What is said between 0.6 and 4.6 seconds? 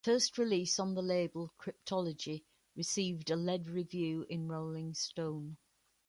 on the label, "Cryptology", received a lead review in